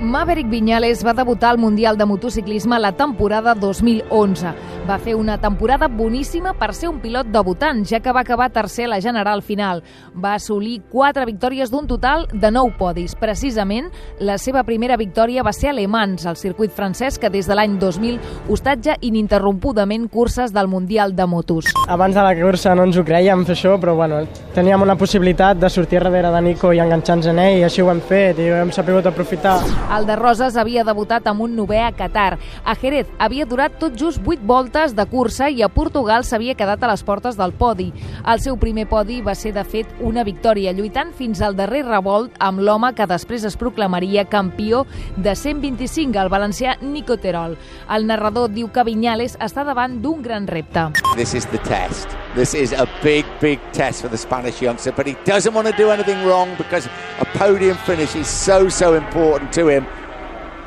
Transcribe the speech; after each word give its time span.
Maverick 0.00 0.48
Viñales 0.48 1.04
va 1.04 1.12
debutar 1.12 1.50
al 1.50 1.58
Mundial 1.58 1.98
de 1.98 2.04
Motociclisme 2.04 2.78
la 2.78 2.92
temporada 2.92 3.54
2011. 3.54 4.46
Va 4.88 4.96
fer 4.96 5.12
una 5.20 5.34
temporada 5.36 5.84
boníssima 5.92 6.54
per 6.56 6.70
ser 6.72 6.88
un 6.88 7.02
pilot 7.02 7.28
debutant, 7.28 7.82
ja 7.84 7.98
que 8.00 8.12
va 8.14 8.22
acabar 8.24 8.46
tercer 8.48 8.86
a 8.86 8.88
la 8.94 9.00
general 9.04 9.42
final. 9.44 9.82
Va 10.16 10.30
assolir 10.38 10.78
quatre 10.88 11.26
victòries 11.28 11.68
d'un 11.68 11.84
total 11.86 12.24
de 12.32 12.48
nou 12.48 12.70
podis. 12.78 13.12
Precisament, 13.20 13.90
la 14.24 14.38
seva 14.40 14.62
primera 14.64 14.96
victòria 14.96 15.44
va 15.44 15.52
ser 15.52 15.68
a 15.68 15.74
Le 15.76 15.84
Mans, 15.92 16.24
al 16.24 16.38
circuit 16.40 16.72
francès 16.72 17.18
que 17.20 17.28
des 17.28 17.44
de 17.44 17.58
l'any 17.58 17.74
2000 17.76 18.16
hostatja 18.48 18.94
ininterrompudament 19.04 20.06
curses 20.08 20.54
del 20.56 20.72
Mundial 20.72 21.12
de 21.14 21.26
Motos. 21.28 21.68
Abans 21.86 22.16
de 22.16 22.24
la 22.24 22.32
cursa 22.40 22.72
no 22.74 22.88
ens 22.88 22.96
ho 22.96 23.04
creiem 23.04 23.44
fer 23.44 23.58
això, 23.58 23.76
però 23.76 23.92
bueno, 23.98 24.22
teníem 24.56 24.86
una 24.88 24.96
possibilitat 24.96 25.60
de 25.60 25.68
sortir 25.68 26.00
darrere 26.00 26.32
de 26.32 26.42
Nico 26.48 26.72
i 26.72 26.80
enganxar-nos 26.80 27.28
en 27.28 27.42
ell, 27.44 27.58
i 27.60 27.68
així 27.68 27.84
ho 27.84 27.92
hem 27.92 28.00
fet, 28.00 28.40
i 28.40 28.48
ho 28.48 28.56
hem 28.62 28.72
sabut 28.72 29.04
aprofitar. 29.12 29.58
El 29.98 30.08
de 30.08 30.16
Roses 30.16 30.56
havia 30.56 30.88
debutat 30.88 31.28
amb 31.28 31.44
un 31.44 31.60
novè 31.60 31.84
a 31.84 31.92
Qatar. 31.92 32.38
A 32.64 32.78
Jerez 32.80 33.12
havia 33.18 33.44
durat 33.44 33.76
tot 33.76 33.92
just 33.92 34.24
8 34.24 34.48
voltes 34.48 34.77
de 34.78 35.04
cursa 35.10 35.48
i 35.50 35.64
a 35.64 35.68
Portugal 35.68 36.22
s'havia 36.22 36.54
quedat 36.54 36.84
a 36.84 36.90
les 36.92 37.02
portes 37.02 37.34
del 37.36 37.50
podi. 37.58 37.88
El 38.22 38.38
seu 38.38 38.54
primer 38.60 38.84
podi 38.86 39.18
va 39.26 39.34
ser, 39.34 39.50
de 39.56 39.64
fet, 39.66 39.90
una 39.98 40.22
victòria, 40.22 40.70
lluitant 40.72 41.10
fins 41.18 41.42
al 41.42 41.56
darrer 41.58 41.82
revolt 41.82 42.36
amb 42.38 42.62
l'home 42.62 42.92
que 42.94 43.08
després 43.10 43.42
es 43.48 43.58
proclamaria 43.58 44.28
campió 44.30 44.84
de 45.16 45.34
125, 45.34 46.14
el 46.22 46.30
valencià 46.30 46.76
Nico 46.80 47.18
Terol. 47.18 47.58
El 47.90 48.06
narrador 48.06 48.52
diu 48.54 48.70
que 48.70 48.86
Viñales 48.86 49.34
està 49.42 49.66
davant 49.66 49.98
d'un 49.98 50.22
gran 50.22 50.46
repte. 50.46 50.92
This 51.16 51.34
is 51.34 51.50
the 51.50 51.58
test. 51.66 52.14
This 52.36 52.54
is 52.54 52.72
a 52.72 52.86
big, 53.02 53.26
big 53.40 53.58
test 53.72 54.02
for 54.02 54.08
the 54.08 54.18
Spanish 54.18 54.62
youngster, 54.62 54.92
but 54.92 55.08
he 55.08 55.16
doesn't 55.26 55.54
want 55.54 55.66
to 55.66 55.74
do 55.74 55.90
anything 55.90 56.24
wrong 56.24 56.54
because 56.56 56.86
a 57.18 57.26
podium 57.36 57.76
finish 57.78 58.14
is 58.14 58.28
so, 58.28 58.68
so 58.68 58.94
important 58.94 59.52
to 59.52 59.66
him. 59.66 59.86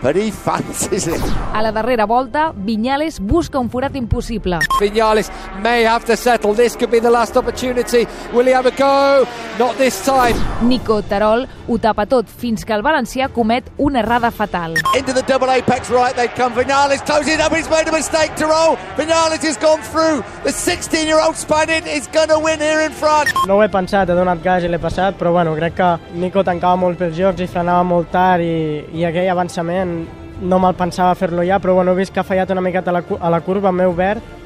But 0.01 0.15
he 0.15 0.31
fancies 0.31 1.07
it. 1.07 1.21
A 1.53 1.61
la 1.61 1.71
darrera 1.71 2.05
volta, 2.07 2.51
Viñales 2.55 3.19
busca 3.19 3.59
un 3.59 3.69
forat 3.69 3.95
impossible. 3.95 4.57
Vinales 4.79 5.29
may 5.61 5.83
have 5.85 6.05
to 6.05 6.17
settle. 6.17 6.55
This 6.55 6.75
could 6.75 6.89
be 6.89 6.99
the 6.99 7.11
last 7.11 7.37
opportunity. 7.37 8.07
Will 8.33 8.47
he 8.47 8.51
have 8.51 8.65
a 8.65 8.71
go? 8.71 9.27
Not 9.59 9.77
this 9.77 10.03
time. 10.03 10.35
Nico 10.63 11.03
Terol 11.03 11.47
ho 11.67 11.77
tapa 11.77 12.07
tot 12.07 12.27
fins 12.27 12.65
que 12.65 12.73
el 12.73 12.81
valencià 12.81 13.29
comet 13.29 13.69
una 13.77 13.99
errada 13.99 14.31
fatal. 14.31 14.73
Into 14.97 15.13
the 15.13 15.21
double 15.21 15.51
apex 15.51 15.91
right 15.91 16.15
they 16.15 16.27
come. 16.29 16.55
Vinales 16.55 17.05
closes 17.05 17.39
up. 17.39 17.53
He's 17.53 17.69
made 17.69 17.87
a 17.87 17.91
mistake 17.91 18.35
to 18.37 18.47
roll. 18.47 18.77
Vinales 18.97 19.43
has 19.43 19.57
gone 19.57 19.81
through. 19.83 20.23
The 20.43 20.51
16-year-old 20.51 21.35
Spaniard 21.35 21.85
is 21.85 22.07
going 22.07 22.29
to 22.29 22.39
win 22.39 22.59
here 22.59 22.81
in 22.81 22.91
front. 22.91 23.29
No 23.45 23.59
ho 23.59 23.61
he 23.61 23.69
pensat, 23.69 24.09
he 24.09 24.17
donat 24.17 24.41
gas 24.41 24.63
i 24.63 24.67
l'he 24.67 24.81
passat, 24.81 25.13
però 25.19 25.31
bueno, 25.31 25.53
crec 25.55 25.77
que 25.77 25.91
Nico 26.17 26.41
tancava 26.43 26.75
molt 26.75 26.97
pels 26.97 27.13
jocs 27.17 27.45
i 27.45 27.47
frenava 27.47 27.83
molt 27.85 28.09
tard 28.11 28.41
i, 28.41 28.81
i 28.97 29.05
aquell 29.05 29.29
avançament 29.29 29.90
no 30.41 30.59
me'l 30.59 30.77
pensava 30.77 31.13
fer-lo 31.15 31.43
ja, 31.45 31.59
però 31.61 31.75
bueno, 31.77 31.93
he 31.93 32.01
vist 32.01 32.13
que 32.13 32.21
ha 32.21 32.27
fallat 32.27 32.49
una 32.51 32.63
miqueta 32.65 32.89
a 32.91 32.97
la, 32.99 33.03
a 33.19 33.29
la 33.29 33.41
curva, 33.45 33.71
m'he 33.71 33.85
obert 33.85 34.39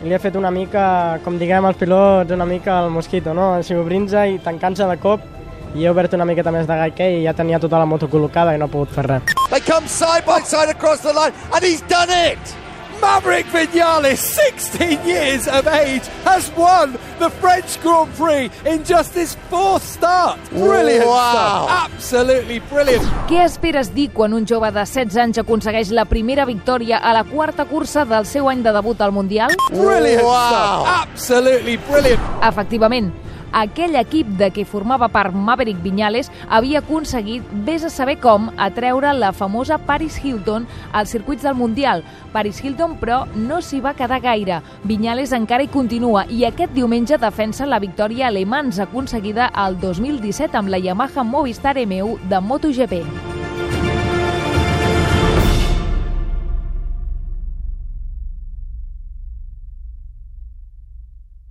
i 0.00 0.08
li 0.08 0.14
he 0.16 0.20
fet 0.22 0.36
una 0.38 0.50
mica, 0.54 1.18
com 1.24 1.36
diguem 1.36 1.66
els 1.68 1.76
pilots, 1.76 2.32
una 2.32 2.46
mica 2.48 2.78
el 2.84 2.90
mosquito, 2.94 3.34
no? 3.36 3.52
Si 3.62 3.76
obrir-se 3.76 4.22
i 4.32 4.38
tancant-se 4.40 4.86
de 4.88 4.96
cop 5.02 5.26
i 5.74 5.84
he 5.84 5.90
obert 5.90 6.14
una 6.16 6.24
miqueta 6.26 6.50
més 6.54 6.66
de 6.66 6.78
gai 6.80 6.94
que 6.96 7.06
ell 7.10 7.18
i 7.20 7.26
ja 7.26 7.34
tenia 7.36 7.60
tota 7.62 7.78
la 7.78 7.86
moto 7.86 8.08
col·locada 8.10 8.54
i 8.56 8.58
no 8.58 8.70
he 8.70 8.72
pogut 8.72 8.94
fer 8.94 9.04
res. 9.06 9.36
They 9.50 9.60
come 9.60 9.86
side 9.88 10.24
by 10.26 10.40
side 10.40 10.72
across 10.72 11.04
the 11.04 11.12
line, 11.12 11.34
and 11.52 11.64
he's 11.64 11.82
done 11.82 12.10
it. 12.10 12.56
Maverick 13.00 13.46
Vinales, 13.46 14.18
16 14.18 15.00
years 15.06 15.48
of 15.48 15.66
age, 15.68 16.02
has 16.24 16.50
won 16.56 16.92
the 17.18 17.30
French 17.40 17.80
Grand 17.82 18.08
Prix 18.16 18.50
in 18.66 18.84
just 18.84 19.14
his 19.14 19.36
fourth 19.48 19.82
start. 19.82 20.38
Brilliant 20.50 21.06
Wow. 21.06 21.66
stuff. 21.66 21.90
Absolutely 21.94 22.60
brilliant. 22.70 23.04
Què 23.28 23.44
esperes 23.44 23.92
dir 23.94 24.10
quan 24.12 24.34
un 24.34 24.44
jove 24.46 24.70
de 24.72 24.84
16 24.86 25.16
anys 25.16 25.38
aconsegueix 25.38 25.90
la 25.90 26.04
primera 26.04 26.44
victòria 26.44 26.98
a 26.98 27.12
la 27.14 27.24
quarta 27.24 27.64
cursa 27.64 28.04
del 28.04 28.26
seu 28.26 28.48
any 28.50 28.62
de 28.62 28.72
debut 28.72 29.00
al 29.00 29.12
Mundial? 29.12 29.50
Brilliant 29.70 30.22
Wow. 30.22 30.84
stuff. 30.84 31.08
Absolutely 31.08 31.76
brilliant. 31.78 32.20
Efectivament, 32.42 33.12
aquell 33.52 33.96
equip 34.00 34.28
de 34.40 34.50
què 34.54 34.64
formava 34.68 35.08
part 35.12 35.34
Maverick 35.34 35.80
Viñales 35.82 36.30
havia 36.48 36.80
aconseguit, 36.80 37.46
vés 37.66 37.84
a 37.84 37.90
saber 37.90 38.18
com, 38.20 38.50
atreure 38.56 39.12
la 39.16 39.32
famosa 39.32 39.78
Paris 39.78 40.18
Hilton 40.22 40.66
als 40.92 41.10
circuits 41.10 41.42
del 41.46 41.54
Mundial. 41.54 42.04
Paris 42.32 42.62
Hilton, 42.62 42.98
però, 43.00 43.24
no 43.34 43.60
s'hi 43.60 43.80
va 43.80 43.94
quedar 43.94 44.20
gaire. 44.20 44.60
Viñales 44.84 45.34
encara 45.36 45.64
hi 45.64 45.72
continua 45.72 46.26
i 46.28 46.44
aquest 46.46 46.74
diumenge 46.76 47.18
defensa 47.18 47.66
la 47.66 47.80
victòria 47.82 48.28
a 48.28 48.34
Le 48.34 48.46
Mans 48.46 48.78
aconseguida 48.78 49.50
el 49.66 49.80
2017 49.80 50.56
amb 50.56 50.70
la 50.70 50.78
Yamaha 50.78 51.24
Movistar 51.24 51.76
M1 51.76 52.18
de 52.28 52.40
MotoGP. 52.40 53.29